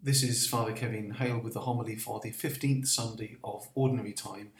This 0.00 0.22
is 0.22 0.46
Father 0.46 0.72
Kevin 0.72 1.10
Hale 1.10 1.40
with 1.40 1.54
the 1.54 1.62
homily 1.62 1.96
for 1.96 2.20
the 2.20 2.30
15th 2.30 2.86
Sunday 2.86 3.36
of 3.42 3.68
Ordinary 3.74 4.12
Time, 4.12 4.52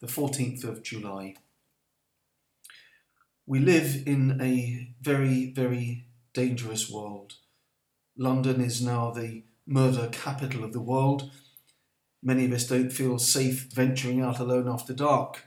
the 0.00 0.06
14th 0.06 0.64
of 0.64 0.82
July. 0.82 1.34
We 3.44 3.58
live 3.58 4.02
in 4.06 4.40
a 4.40 4.94
very, 5.02 5.52
very 5.52 6.06
dangerous 6.32 6.90
world. 6.90 7.34
London 8.16 8.62
is 8.62 8.80
now 8.80 9.10
the 9.10 9.42
murder 9.66 10.08
capital 10.10 10.64
of 10.64 10.72
the 10.72 10.80
world. 10.80 11.30
Many 12.22 12.46
of 12.46 12.52
us 12.52 12.66
don't 12.66 12.90
feel 12.90 13.18
safe 13.18 13.68
venturing 13.74 14.22
out 14.22 14.38
alone 14.38 14.66
after 14.66 14.94
dark, 14.94 15.44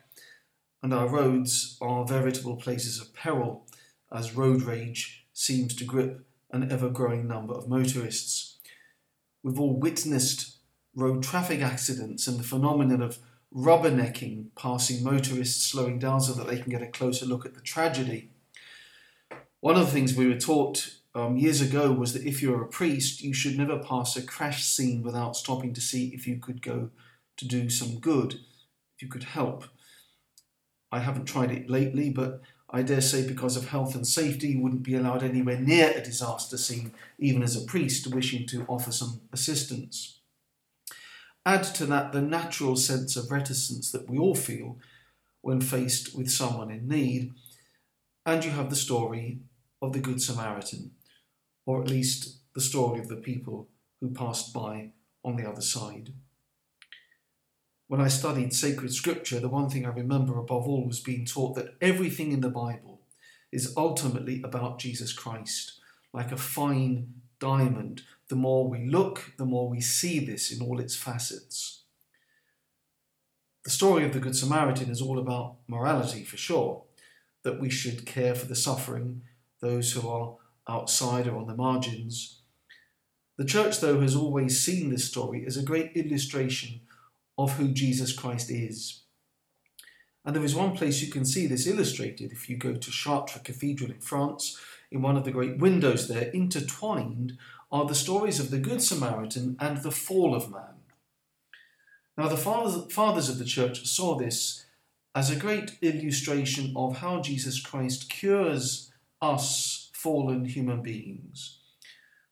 and 0.84 0.94
our 0.94 1.08
roads 1.08 1.76
are 1.82 2.06
veritable 2.06 2.58
places 2.58 3.02
of 3.02 3.16
peril 3.16 3.66
as 4.12 4.36
road 4.36 4.62
rage 4.62 5.26
seems 5.34 5.76
to 5.78 5.86
grip 5.86 6.24
an 6.52 6.72
ever 6.72 6.90
growing 6.92 7.28
number 7.28 7.56
of 7.56 7.68
motorists. 7.68 8.53
We've 9.44 9.60
all 9.60 9.74
witnessed 9.74 10.58
road 10.96 11.22
traffic 11.22 11.62
accidents 11.62 12.28
and 12.28 12.40
the 12.40 12.44
phenomenon 12.44 13.02
of 13.02 13.20
rubbernecking, 13.54 14.48
passing 14.56 15.04
motorists 15.04 15.66
slowing 15.66 16.00
down 16.00 16.22
so 16.22 16.34
that 16.34 16.48
they 16.48 16.60
can 16.60 16.72
get 16.72 16.82
a 16.82 16.88
closer 16.88 17.26
look 17.26 17.46
at 17.46 17.54
the 17.54 17.62
tragedy. 17.62 18.32
One 19.60 19.76
of 19.76 19.86
the 19.86 19.92
things 19.92 20.16
we 20.16 20.28
were 20.28 20.40
taught 20.40 20.96
um, 21.16 21.38
years 21.38 21.62
ago 21.62 21.92
was 21.92 22.14
that 22.14 22.26
if 22.28 22.42
you're 22.42 22.64
a 22.64 22.68
priest, 22.68 23.22
you 23.22 23.34
should 23.34 23.58
never 23.58 23.78
pass 23.78 24.16
a 24.16 24.26
crash 24.26 24.64
scene 24.64 25.04
without 25.04 25.36
stopping 25.36 25.74
to 25.74 25.82
see 25.82 26.08
if 26.08 26.26
you 26.26 26.38
could 26.38 26.62
go 26.62 26.90
to 27.38 27.48
do 27.48 27.70
some 27.70 28.00
good, 28.00 28.34
if 28.96 29.02
you 29.02 29.08
could 29.08 29.24
help. 29.24 29.66
I 30.92 31.00
haven't 31.00 31.26
tried 31.26 31.52
it 31.52 31.70
lately, 31.70 32.10
but 32.10 32.42
I 32.76 32.82
dare 32.82 33.02
say 33.02 33.26
because 33.26 33.56
of 33.56 33.68
health 33.68 33.94
and 33.94 34.06
safety, 34.06 34.58
wouldn't 34.58 34.82
be 34.82 34.96
allowed 34.96 35.22
anywhere 35.22 35.60
near 35.60 35.92
a 35.92 36.04
disaster 36.04 36.58
scene, 36.58 36.92
even 37.20 37.44
as 37.44 37.56
a 37.56 37.66
priest 37.66 38.08
wishing 38.08 38.48
to 38.48 38.66
offer 38.68 38.92
some 38.92 39.22
assistance. 39.32 40.20
Add 41.46 41.64
to 41.76 41.86
that 41.86 42.14
the 42.14 42.22
natural 42.22 42.76
sense 42.76 43.16
of 43.16 43.30
reticence 43.30 43.92
that 43.92 44.10
we 44.10 44.18
all 44.18 44.34
feel 44.34 44.80
when 45.42 45.62
faced 45.62 46.18
with 46.18 46.32
someone 46.32 46.72
in 46.72 46.88
need, 46.88 47.34
and 48.26 48.44
you 48.44 48.50
have 48.50 48.72
the 48.72 48.76
story 48.76 49.42
of 49.80 49.94
the 49.94 50.00
Good 50.00 50.20
Samaritan, 50.20 50.92
or 51.68 51.80
at 51.80 51.90
least 51.90 52.40
the 52.56 52.62
story 52.62 53.00
of 53.00 53.08
the 53.08 53.18
people 53.18 53.68
who 54.02 54.10
passed 54.10 54.52
by 54.52 54.94
on 55.24 55.36
the 55.36 55.48
other 55.48 55.62
side. 55.62 56.12
When 57.94 58.02
I 58.02 58.08
studied 58.08 58.54
sacred 58.54 58.92
scripture, 58.92 59.40
the 59.40 59.48
one 59.48 59.70
thing 59.70 59.86
I 59.86 59.90
remember 59.90 60.40
above 60.40 60.68
all 60.68 60.88
was 60.88 61.00
being 61.00 61.26
taught 61.26 61.54
that 61.54 61.76
everything 61.80 62.32
in 62.32 62.42
the 62.42 62.50
Bible 62.50 63.02
is 63.52 63.72
ultimately 63.78 64.42
about 64.44 64.80
Jesus 64.80 65.14
Christ, 65.14 65.80
like 66.12 66.32
a 66.32 66.38
fine 66.38 67.14
diamond. 67.40 68.02
The 68.30 68.36
more 68.36 68.68
we 68.68 68.88
look, 68.88 69.34
the 69.38 69.46
more 69.46 69.70
we 69.70 69.80
see 69.80 70.18
this 70.18 70.52
in 70.52 70.66
all 70.66 70.80
its 70.80 70.96
facets. 70.96 71.84
The 73.64 73.70
story 73.70 74.06
of 74.06 74.14
the 74.14 74.20
Good 74.20 74.36
Samaritan 74.36 74.90
is 74.90 75.00
all 75.00 75.20
about 75.20 75.58
morality, 75.68 76.24
for 76.24 76.38
sure, 76.38 76.86
that 77.44 77.62
we 77.62 77.70
should 77.70 78.08
care 78.08 78.34
for 78.34 78.48
the 78.48 78.56
suffering, 78.56 79.22
those 79.62 79.92
who 79.92 80.10
are 80.10 80.38
outside 80.68 81.28
or 81.28 81.38
on 81.38 81.46
the 81.46 81.56
margins. 81.56 82.42
The 83.38 83.46
church, 83.46 83.82
though, 83.82 84.02
has 84.02 84.16
always 84.16 84.66
seen 84.66 84.90
this 84.90 85.08
story 85.08 85.46
as 85.46 85.58
a 85.58 85.62
great 85.62 85.92
illustration 85.96 86.82
of 87.38 87.54
who 87.54 87.70
Jesus 87.70 88.14
Christ 88.14 88.50
is. 88.50 89.02
And 90.26 90.36
there 90.36 90.46
is 90.46 90.56
one 90.56 90.76
place 90.76 91.02
you 91.02 91.12
can 91.12 91.26
see 91.26 91.48
this 91.48 91.68
illustrated 91.68 92.32
if 92.32 92.50
you 92.50 92.58
go 92.58 92.76
to 92.76 92.92
Chartres 92.92 93.42
Cathedral 93.44 93.92
in 93.92 94.00
France. 94.00 94.58
In 94.92 95.02
one 95.02 95.18
of 95.18 95.26
the 95.26 95.32
great 95.32 95.58
windows 95.58 96.08
there, 96.08 96.30
intertwined 96.30 97.38
are 97.72 97.86
the 97.86 97.96
stories 97.96 98.40
of 98.40 98.52
the 98.52 98.60
Good 98.60 98.82
Samaritan 98.82 99.58
and 99.60 99.78
the 99.78 99.92
fall 99.92 100.36
of 100.36 100.52
man. 100.52 100.76
Now, 102.16 102.28
the 102.28 102.38
fathers 102.38 103.30
of 103.30 103.40
the 103.40 103.46
church 103.46 103.88
saw 103.88 104.16
this 104.16 104.66
as 105.16 105.32
a 105.32 105.36
great 105.36 105.78
illustration 105.82 106.72
of 106.76 106.98
how 106.98 107.22
Jesus 107.22 107.60
Christ 107.60 108.10
cures 108.10 108.92
us 109.22 109.90
fallen 109.94 110.46
human 110.46 110.82
beings. 110.84 111.58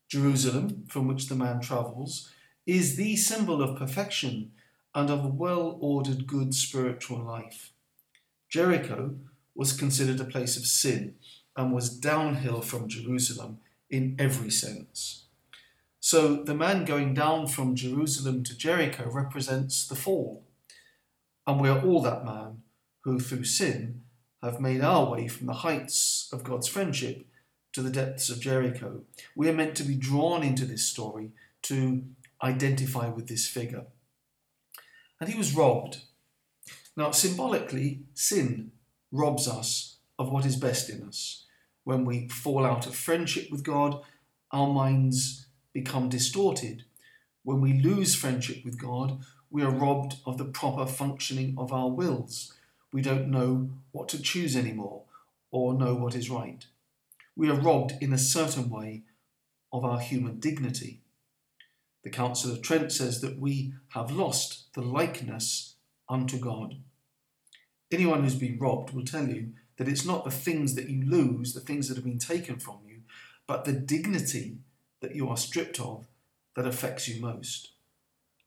Jerusalem, 0.08 0.86
from 0.88 1.08
which 1.08 1.28
the 1.28 1.36
man 1.36 1.62
travels, 1.62 2.30
is 2.68 2.96
the 2.96 3.16
symbol 3.16 3.62
of 3.64 3.78
perfection 3.78 4.52
and 4.94 5.10
of 5.10 5.24
a 5.24 5.30
well 5.30 5.78
ordered 5.80 6.28
good 6.28 6.54
spiritual 6.54 7.24
life. 7.24 7.72
Jericho 8.50 9.16
was 9.56 9.74
considered 9.74 10.20
a 10.20 10.26
place 10.26 10.58
of 10.58 10.66
sin 10.66 11.16
and 11.56 11.74
was 11.74 11.90
downhill 11.90 12.62
from 12.62 12.88
Jerusalem 12.88 13.60
in 13.90 14.16
every 14.20 14.50
sense. 14.50 15.26
So 16.00 16.44
the 16.44 16.56
man 16.56 16.86
going 16.86 17.14
down 17.14 17.48
from 17.48 17.76
Jerusalem 17.76 18.44
to 18.46 18.58
Jericho 18.58 19.10
represents 19.10 19.88
the 19.88 19.96
fall. 19.96 20.44
And 21.46 21.62
we 21.62 21.70
are 21.70 21.82
all 21.82 22.02
that 22.02 22.26
man 22.26 22.64
who, 23.02 23.20
through 23.20 23.44
sin, 23.44 24.02
have 24.42 24.60
made 24.60 24.82
our 24.82 25.12
way 25.12 25.28
from 25.28 25.48
the 25.48 25.54
heights 25.54 26.30
of 26.34 26.44
God's 26.44 26.68
friendship 26.68 27.26
to 27.74 27.82
the 27.82 27.90
depths 27.90 28.30
of 28.30 28.40
Jericho. 28.40 29.02
We 29.36 29.50
are 29.50 29.54
meant 29.54 29.76
to 29.76 29.84
be 29.84 29.96
drawn 29.96 30.44
into 30.44 30.66
this 30.66 30.86
story 30.86 31.32
to 31.64 32.04
identify 32.44 33.10
with 33.10 33.28
this 33.28 33.48
figure 33.48 33.86
and 35.22 35.30
he 35.30 35.38
was 35.38 35.56
robbed. 35.56 36.00
Now, 36.98 37.12
symbolically, 37.12 38.02
sin 38.16 38.72
robs 39.12 39.48
us 39.48 39.98
of 40.18 40.32
what 40.32 40.46
is 40.46 40.56
best 40.56 40.90
in 40.90 41.04
us. 41.04 41.46
When 41.84 42.06
we 42.06 42.28
fall 42.28 42.66
out 42.66 42.88
of 42.88 42.96
friendship 42.96 43.50
with 43.52 43.64
God, 43.64 44.02
our 44.52 44.68
minds 44.68 45.46
become 45.74 46.10
distorted. 46.10 46.84
When 47.44 47.62
we 47.62 47.82
lose 47.82 48.16
friendship 48.16 48.66
with 48.66 48.82
God, 48.82 49.20
we 49.50 49.62
are 49.62 49.72
robbed 49.72 50.16
of 50.26 50.38
the 50.38 50.46
proper 50.46 50.86
functioning 50.86 51.56
of 51.58 51.72
our 51.72 51.90
wills. 51.90 52.54
We 52.92 53.02
don't 53.02 53.30
know 53.30 53.70
what 53.92 54.10
to 54.10 54.22
choose 54.22 54.56
anymore 54.56 55.04
or 55.52 55.74
know 55.74 55.94
what 55.94 56.16
is 56.16 56.30
right. 56.30 56.66
We 57.36 57.50
are 57.50 57.56
robbed 57.56 57.94
in 58.02 58.12
a 58.12 58.18
certain 58.18 58.70
way 58.70 59.04
of 59.72 59.86
our 59.86 60.00
human 60.00 60.40
dignity. 60.40 61.01
The 62.04 62.10
Council 62.10 62.52
of 62.52 62.62
Trent 62.62 62.92
says 62.92 63.22
that 63.22 63.40
we 63.40 63.74
have 63.90 64.12
lost 64.12 64.74
the 64.74 64.82
likeness 64.82 65.76
unto 66.10 66.38
God. 66.38 66.76
Anyone 67.92 68.24
who's 68.24 68.36
been 68.36 68.58
robbed 68.58 68.92
will 68.92 69.06
tell 69.06 69.28
you 69.28 69.54
that 69.78 69.88
it's 69.88 70.06
not 70.06 70.24
the 70.24 70.32
things 70.32 70.76
that 70.76 70.90
you 70.90 71.04
lose, 71.04 71.54
the 71.54 71.60
things 71.60 71.88
that 71.88 71.96
have 71.96 72.06
been 72.06 72.20
taken 72.20 72.58
from 72.58 72.80
you, 72.88 73.02
but 73.48 73.66
the 73.66 73.74
dignity 73.74 74.58
that 75.02 75.16
you 75.16 75.30
are 75.30 75.38
stripped 75.38 75.80
of 75.80 76.08
that 76.56 76.68
affects 76.68 77.08
you 77.08 77.22
most. 77.22 77.72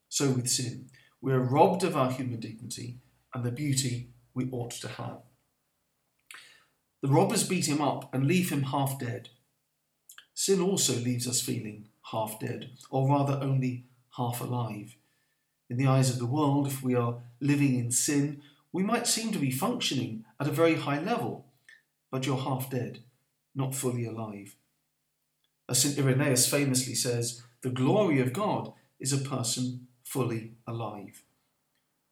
So 0.09 0.31
with 0.31 0.49
sin, 0.49 0.91
we 1.21 1.33
are 1.33 1.41
robbed 1.41 1.85
of 1.85 1.97
our 1.97 2.11
human 2.11 2.41
dignity 2.41 2.99
and 3.33 3.45
the 3.45 3.51
beauty 3.51 4.11
we 4.35 4.49
ought 4.51 4.73
to 4.73 4.89
have. 4.89 5.23
The 7.03 7.09
robbers 7.09 7.47
beat 7.49 7.69
him 7.69 7.81
up 7.81 8.13
and 8.15 8.27
leave 8.27 8.51
him 8.51 8.65
half 8.65 8.99
dead. 8.99 9.29
Sin 10.33 10.61
also 10.61 10.95
leaves 10.95 11.29
us 11.29 11.41
feeling 11.41 11.89
half 12.13 12.39
dead, 12.41 12.71
or 12.91 13.09
rather 13.09 13.39
only 13.43 13.85
half 14.17 14.41
alive. 14.41 14.97
In 15.71 15.77
the 15.77 15.87
eyes 15.87 16.11
of 16.11 16.19
the 16.19 16.27
world, 16.27 16.67
if 16.67 16.83
we 16.83 16.95
are 16.95 17.19
living 17.41 17.79
in 17.79 17.91
sin, 17.91 18.43
we 18.73 18.83
might 18.83 19.07
seem 19.07 19.33
to 19.33 19.39
be 19.39 19.51
functioning 19.51 20.25
at 20.39 20.49
a 20.49 20.53
very 20.53 20.75
high 20.75 21.01
level, 21.01 21.47
but 22.11 22.27
you're 22.27 22.37
half 22.37 22.71
dead, 22.71 23.01
not 23.55 23.75
fully 23.75 24.05
alive. 24.05 24.57
As 25.69 25.83
St. 25.83 25.99
Irenaeus 25.99 26.49
famously 26.49 26.95
says, 26.95 27.43
the 27.63 27.71
glory 27.71 28.21
of 28.21 28.33
God 28.33 28.73
is 29.01 29.13
a 29.13 29.19
person 29.19 29.87
fully 30.03 30.53
alive. 30.67 31.23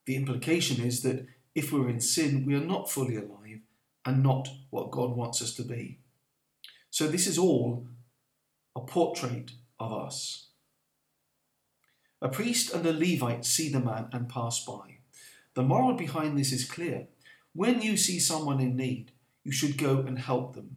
The 0.07 0.17
implication 0.17 0.85
is 0.85 1.03
that 1.03 1.27
if 1.55 1.73
we're 1.73 1.91
in 1.91 2.01
sin, 2.01 2.47
we 2.47 2.55
are 2.55 2.61
not 2.61 2.91
fully 2.91 3.17
alive 3.17 3.61
and 4.07 4.23
not 4.23 4.49
what 4.71 4.91
God 4.91 5.11
wants 5.17 5.43
us 5.43 5.55
to 5.57 5.63
be. 5.63 5.99
So, 6.91 7.07
this 7.07 7.27
is 7.27 7.39
all 7.39 7.87
a 8.75 8.81
portrait 8.81 9.53
of 9.83 9.93
us. 9.93 10.49
A 12.21 12.29
priest 12.29 12.73
and 12.73 12.87
a 12.87 12.93
Levite 12.93 13.45
see 13.45 13.69
the 13.69 13.81
man 13.81 14.09
and 14.13 14.29
pass 14.29 14.65
by. 14.65 14.99
The 15.55 15.63
moral 15.63 15.95
behind 15.95 16.39
this 16.39 16.53
is 16.53 16.71
clear. 16.71 17.09
When 17.53 17.83
you 17.83 17.97
see 17.97 18.19
someone 18.19 18.61
in 18.61 18.77
need, 18.77 19.13
you 19.45 19.53
should 19.53 19.77
go 19.77 19.99
and 19.99 20.19
help 20.19 20.55
them. 20.55 20.77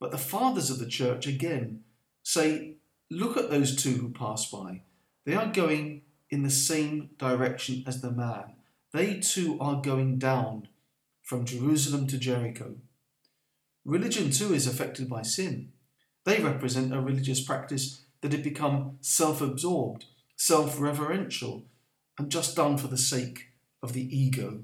But 0.00 0.10
the 0.10 0.18
fathers 0.18 0.70
of 0.70 0.78
the 0.78 0.88
church 0.88 1.26
again 1.26 1.84
say, 2.22 2.76
look 3.10 3.36
at 3.36 3.50
those 3.50 3.76
two 3.76 3.92
who 3.92 4.10
pass 4.10 4.50
by. 4.50 4.82
They 5.24 5.34
are 5.34 5.50
going 5.52 6.02
in 6.30 6.42
the 6.42 6.50
same 6.50 7.10
direction 7.16 7.84
as 7.86 8.00
the 8.00 8.10
man. 8.10 8.56
They 8.92 9.20
too 9.20 9.56
are 9.60 9.80
going 9.80 10.18
down 10.18 10.68
from 11.22 11.46
Jerusalem 11.46 12.06
to 12.08 12.18
Jericho. 12.18 12.74
Religion 13.84 14.30
too 14.30 14.52
is 14.52 14.66
affected 14.66 15.08
by 15.08 15.22
sin. 15.22 15.72
They 16.24 16.42
represent 16.42 16.94
a 16.94 17.00
religious 17.00 17.42
practice 17.42 18.02
that 18.20 18.32
had 18.32 18.42
become 18.42 18.98
self 19.00 19.40
absorbed, 19.40 20.06
self 20.36 20.80
reverential, 20.80 21.64
and 22.18 22.30
just 22.30 22.56
done 22.56 22.78
for 22.78 22.88
the 22.88 22.98
sake 22.98 23.50
of 23.82 23.92
the 23.92 24.16
ego. 24.16 24.62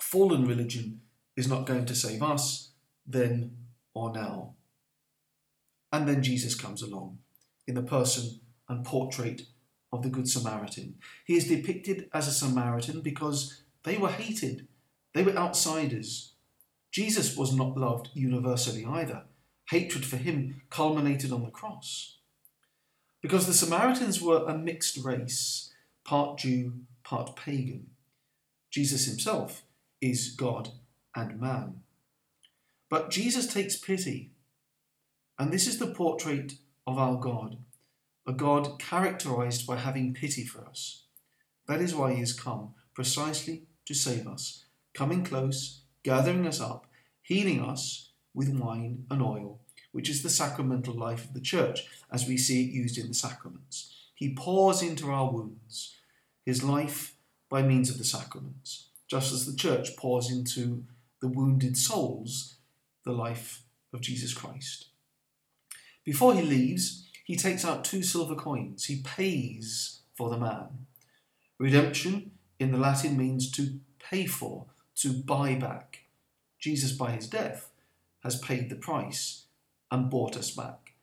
Fallen 0.00 0.46
religion 0.46 1.00
is 1.36 1.48
not 1.48 1.66
going 1.66 1.86
to 1.86 1.94
save 1.94 2.22
us 2.22 2.70
then 3.06 3.56
or 3.92 4.12
now. 4.12 4.54
And 5.92 6.08
then 6.08 6.22
Jesus 6.22 6.54
comes 6.54 6.82
along 6.82 7.18
in 7.66 7.74
the 7.74 7.82
person 7.82 8.40
and 8.68 8.84
portrait 8.84 9.42
of 9.92 10.02
the 10.02 10.08
Good 10.08 10.28
Samaritan. 10.28 10.96
He 11.24 11.36
is 11.36 11.48
depicted 11.48 12.08
as 12.12 12.28
a 12.28 12.32
Samaritan 12.32 13.00
because 13.00 13.62
they 13.84 13.96
were 13.96 14.10
hated, 14.10 14.66
they 15.12 15.22
were 15.22 15.36
outsiders. 15.36 16.32
Jesus 16.90 17.36
was 17.36 17.54
not 17.54 17.76
loved 17.76 18.10
universally 18.14 18.84
either. 18.84 19.24
Hatred 19.70 20.04
for 20.04 20.16
him 20.16 20.62
culminated 20.70 21.32
on 21.32 21.42
the 21.42 21.50
cross. 21.50 22.18
Because 23.22 23.46
the 23.46 23.54
Samaritans 23.54 24.20
were 24.20 24.44
a 24.44 24.56
mixed 24.56 25.02
race, 25.02 25.72
part 26.04 26.38
Jew, 26.38 26.80
part 27.02 27.36
pagan. 27.36 27.86
Jesus 28.70 29.06
himself 29.06 29.62
is 30.00 30.34
God 30.34 30.70
and 31.14 31.40
man. 31.40 31.80
But 32.90 33.10
Jesus 33.10 33.46
takes 33.46 33.76
pity, 33.76 34.32
and 35.38 35.52
this 35.52 35.66
is 35.66 35.78
the 35.78 35.94
portrait 35.94 36.54
of 36.86 36.98
our 36.98 37.16
God, 37.16 37.56
a 38.26 38.32
God 38.32 38.78
characterized 38.78 39.66
by 39.66 39.76
having 39.76 40.12
pity 40.12 40.44
for 40.44 40.66
us. 40.66 41.04
That 41.66 41.80
is 41.80 41.94
why 41.94 42.12
he 42.12 42.20
has 42.20 42.32
come, 42.32 42.74
precisely 42.94 43.64
to 43.86 43.94
save 43.94 44.26
us, 44.26 44.64
coming 44.92 45.24
close, 45.24 45.80
gathering 46.02 46.46
us 46.46 46.60
up, 46.60 46.86
healing 47.22 47.62
us 47.62 48.10
with 48.34 48.48
wine 48.48 49.06
and 49.10 49.22
oil, 49.22 49.60
which 49.92 50.10
is 50.10 50.22
the 50.22 50.30
sacramental 50.30 50.94
life 50.94 51.24
of 51.24 51.34
the 51.34 51.40
church, 51.40 51.86
as 52.12 52.26
we 52.26 52.36
see 52.36 52.64
it 52.64 52.72
used 52.72 52.98
in 52.98 53.08
the 53.08 53.14
sacraments. 53.14 53.94
He 54.14 54.34
pours 54.34 54.82
into 54.82 55.10
our 55.10 55.30
wounds 55.30 55.96
his 56.44 56.62
life 56.62 57.14
by 57.48 57.62
means 57.62 57.88
of 57.88 57.98
the 57.98 58.04
sacraments, 58.04 58.88
just 59.08 59.32
as 59.32 59.46
the 59.46 59.56
church 59.56 59.96
pours 59.96 60.30
into 60.30 60.84
the 61.20 61.28
wounded 61.28 61.76
souls 61.76 62.56
the 63.04 63.12
life 63.12 63.62
of 63.92 64.00
Jesus 64.00 64.34
Christ. 64.34 64.86
Before 66.04 66.34
he 66.34 66.42
leaves, 66.42 67.08
he 67.24 67.36
takes 67.36 67.64
out 67.64 67.84
two 67.84 68.02
silver 68.02 68.34
coins. 68.34 68.84
He 68.84 69.02
pays 69.02 70.00
for 70.14 70.28
the 70.28 70.36
man. 70.36 70.86
Redemption 71.58 72.32
in 72.58 72.72
the 72.72 72.78
Latin 72.78 73.16
means 73.16 73.50
to 73.52 73.80
pay 73.98 74.26
for, 74.26 74.66
to 74.96 75.12
buy 75.12 75.54
back. 75.54 76.04
Jesus, 76.58 76.92
by 76.92 77.12
his 77.12 77.28
death, 77.28 77.70
has 78.24 78.38
paid 78.38 78.70
the 78.70 78.76
price 78.76 79.44
and 79.90 80.10
bought 80.10 80.36
us 80.36 80.50
back. 80.50 80.94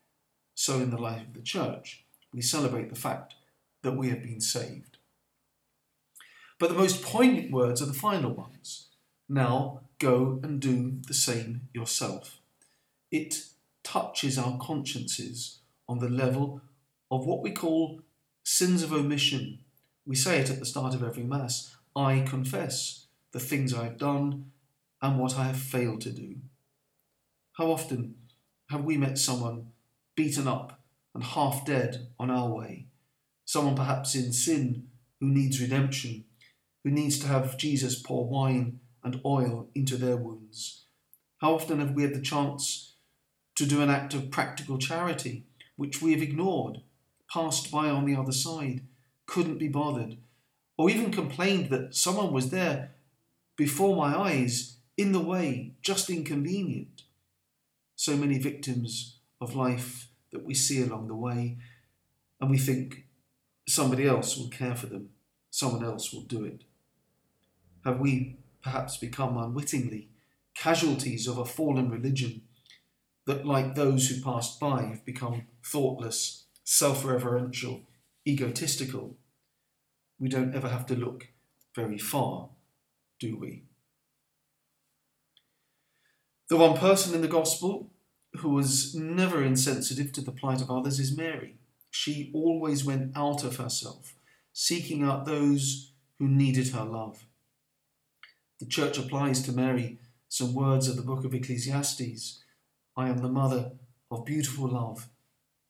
So, 0.54 0.80
in 0.80 0.90
the 0.90 1.00
life 1.00 1.22
of 1.22 1.34
the 1.34 1.40
church, 1.40 2.04
we 2.34 2.42
celebrate 2.42 2.90
the 2.90 3.00
fact 3.00 3.34
that 3.82 3.96
we 3.96 4.10
have 4.10 4.22
been 4.22 4.40
saved. 4.40 4.98
But 6.58 6.68
the 6.68 6.76
most 6.76 7.02
poignant 7.02 7.50
words 7.50 7.80
are 7.80 7.86
the 7.86 7.94
final 7.94 8.32
ones. 8.32 8.88
Now 9.28 9.80
go 9.98 10.40
and 10.42 10.60
do 10.60 10.98
the 11.06 11.14
same 11.14 11.68
yourself. 11.72 12.38
It 13.10 13.44
touches 13.82 14.38
our 14.38 14.58
consciences 14.58 15.58
on 15.88 15.98
the 15.98 16.08
level 16.08 16.60
of 17.10 17.26
what 17.26 17.42
we 17.42 17.50
call 17.50 18.00
sins 18.44 18.82
of 18.82 18.92
omission. 18.92 19.58
We 20.06 20.16
say 20.16 20.38
it 20.38 20.50
at 20.50 20.58
the 20.58 20.66
start 20.66 20.94
of 20.94 21.02
every 21.02 21.24
Mass 21.24 21.76
I 21.94 22.20
confess 22.20 23.06
the 23.32 23.40
things 23.40 23.74
I 23.74 23.84
have 23.84 23.98
done 23.98 24.52
and 25.00 25.18
what 25.18 25.36
I 25.36 25.44
have 25.44 25.58
failed 25.58 26.00
to 26.02 26.10
do. 26.10 26.36
How 27.58 27.70
often 27.70 28.14
have 28.70 28.84
we 28.84 28.96
met 28.96 29.18
someone 29.18 29.66
beaten 30.16 30.48
up 30.48 30.80
and 31.14 31.22
half 31.22 31.66
dead 31.66 32.08
on 32.18 32.30
our 32.30 32.48
way? 32.48 32.86
Someone 33.44 33.74
perhaps 33.74 34.14
in 34.14 34.32
sin 34.32 34.88
who 35.20 35.28
needs 35.28 35.60
redemption, 35.60 36.24
who 36.82 36.90
needs 36.90 37.18
to 37.18 37.26
have 37.26 37.58
Jesus 37.58 38.00
pour 38.00 38.26
wine 38.26 38.80
and 39.04 39.20
oil 39.24 39.68
into 39.74 39.98
their 39.98 40.16
wounds. 40.16 40.84
How 41.42 41.54
often 41.54 41.78
have 41.80 41.90
we 41.90 42.04
had 42.04 42.14
the 42.14 42.22
chance 42.22 42.94
to 43.56 43.66
do 43.66 43.82
an 43.82 43.90
act 43.90 44.14
of 44.14 44.30
practical 44.30 44.78
charity, 44.78 45.44
which 45.76 46.00
we 46.00 46.12
have 46.12 46.22
ignored, 46.22 46.78
passed 47.30 47.70
by 47.70 47.90
on 47.90 48.06
the 48.06 48.16
other 48.16 48.32
side, 48.32 48.80
couldn't 49.26 49.58
be 49.58 49.68
bothered, 49.68 50.16
or 50.78 50.88
even 50.88 51.12
complained 51.12 51.68
that 51.68 51.94
someone 51.94 52.32
was 52.32 52.48
there 52.48 52.92
before 53.56 53.94
my 53.94 54.16
eyes, 54.16 54.78
in 54.96 55.12
the 55.12 55.20
way, 55.20 55.74
just 55.82 56.08
inconvenient? 56.08 57.02
So 58.02 58.16
many 58.16 58.36
victims 58.36 59.20
of 59.40 59.54
life 59.54 60.08
that 60.32 60.44
we 60.44 60.54
see 60.54 60.82
along 60.82 61.06
the 61.06 61.14
way, 61.14 61.58
and 62.40 62.50
we 62.50 62.58
think 62.58 63.06
somebody 63.68 64.08
else 64.08 64.36
will 64.36 64.48
care 64.48 64.74
for 64.74 64.86
them, 64.86 65.10
someone 65.50 65.84
else 65.84 66.12
will 66.12 66.24
do 66.24 66.44
it. 66.44 66.64
Have 67.84 68.00
we 68.00 68.38
perhaps 68.60 68.96
become 68.96 69.36
unwittingly 69.36 70.08
casualties 70.52 71.28
of 71.28 71.38
a 71.38 71.44
fallen 71.44 71.90
religion 71.90 72.42
that, 73.26 73.46
like 73.46 73.76
those 73.76 74.08
who 74.08 74.20
passed 74.20 74.58
by, 74.58 74.82
have 74.82 75.04
become 75.04 75.46
thoughtless, 75.64 76.46
self 76.64 77.04
reverential, 77.04 77.82
egotistical. 78.26 79.16
We 80.18 80.28
don't 80.28 80.56
ever 80.56 80.68
have 80.68 80.86
to 80.86 80.96
look 80.96 81.28
very 81.72 81.98
far, 81.98 82.48
do 83.20 83.36
we? 83.36 83.62
The 86.48 86.56
one 86.56 86.76
person 86.76 87.14
in 87.14 87.22
the 87.22 87.28
Gospel 87.28 87.91
who 88.36 88.50
was 88.50 88.94
never 88.94 89.42
insensitive 89.42 90.12
to 90.12 90.20
the 90.20 90.32
plight 90.32 90.60
of 90.60 90.70
others 90.70 90.98
is 90.98 91.16
Mary. 91.16 91.56
She 91.90 92.30
always 92.34 92.84
went 92.84 93.16
out 93.16 93.44
of 93.44 93.56
herself, 93.56 94.14
seeking 94.52 95.02
out 95.02 95.26
those 95.26 95.92
who 96.18 96.26
needed 96.28 96.68
her 96.68 96.84
love. 96.84 97.26
The 98.58 98.66
church 98.66 98.98
applies 98.98 99.42
to 99.42 99.52
Mary 99.52 99.98
some 100.28 100.54
words 100.54 100.88
of 100.88 100.96
the 100.96 101.02
book 101.02 101.24
of 101.24 101.34
Ecclesiastes 101.34 102.42
I 102.96 103.08
am 103.08 103.18
the 103.18 103.28
mother 103.28 103.72
of 104.10 104.24
beautiful 104.24 104.68
love 104.68 105.08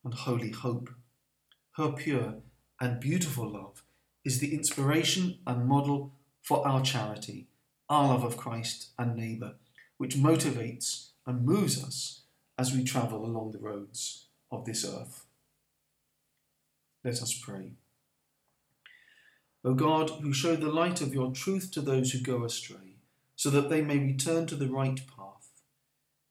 and 0.03 0.13
holy 0.13 0.51
hope. 0.51 0.89
Her 1.77 1.91
pure 1.91 2.35
and 2.79 2.99
beautiful 2.99 3.49
love 3.49 3.83
is 4.23 4.39
the 4.39 4.53
inspiration 4.53 5.39
and 5.45 5.67
model 5.67 6.13
for 6.41 6.65
our 6.67 6.81
charity, 6.81 7.47
our 7.89 8.09
love 8.09 8.23
of 8.23 8.37
Christ 8.37 8.89
and 8.97 9.15
neighbour, 9.15 9.55
which 9.97 10.15
motivates 10.15 11.09
and 11.25 11.45
moves 11.45 11.83
us 11.83 12.22
as 12.57 12.73
we 12.73 12.83
travel 12.83 13.25
along 13.25 13.51
the 13.51 13.59
roads 13.59 14.27
of 14.51 14.65
this 14.65 14.85
earth. 14.85 15.25
Let 17.03 17.21
us 17.21 17.33
pray. 17.33 17.71
O 19.65 19.73
God, 19.73 20.09
who 20.21 20.33
show 20.33 20.55
the 20.55 20.71
light 20.71 21.01
of 21.01 21.13
your 21.13 21.31
truth 21.31 21.71
to 21.71 21.81
those 21.81 22.11
who 22.11 22.19
go 22.19 22.43
astray, 22.43 22.97
so 23.35 23.49
that 23.49 23.69
they 23.69 23.81
may 23.81 23.97
return 23.97 24.45
to 24.47 24.55
the 24.55 24.69
right 24.69 24.99
path, 25.07 25.49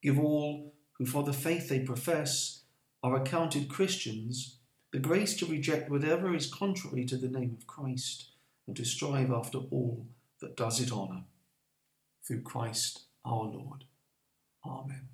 give 0.02 0.18
all 0.18 0.74
who 0.98 1.06
for 1.06 1.22
the 1.22 1.32
faith 1.32 1.68
they 1.68 1.80
profess 1.80 2.62
are 3.02 3.16
accounted 3.16 3.68
Christians 3.68 4.58
the 4.92 4.98
grace 4.98 5.34
to 5.38 5.46
reject 5.46 5.90
whatever 5.90 6.34
is 6.34 6.52
contrary 6.52 7.06
to 7.06 7.16
the 7.16 7.28
name 7.28 7.56
of 7.58 7.66
Christ 7.66 8.26
and 8.66 8.76
to 8.76 8.84
strive 8.84 9.30
after 9.32 9.58
all 9.58 10.06
that 10.40 10.56
does 10.56 10.80
it 10.80 10.92
honour. 10.92 11.24
Through 12.26 12.42
Christ 12.42 13.04
our 13.24 13.44
Lord. 13.44 13.84
Amen. 14.64 15.11